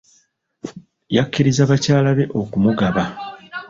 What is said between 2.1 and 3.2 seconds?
be okumugaba.